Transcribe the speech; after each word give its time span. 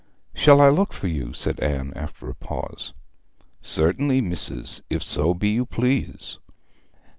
'Shall 0.33 0.59
I 0.59 0.67
look 0.69 0.93
for 0.93 1.05
you?' 1.07 1.31
said 1.31 1.59
Anne, 1.59 1.93
after 1.95 2.27
a 2.27 2.33
pause. 2.33 2.95
'Certainly, 3.61 4.19
mis'ess, 4.21 4.81
if 4.89 5.03
so 5.03 5.35
be 5.35 5.49
you 5.49 5.63
please.' 5.63 6.39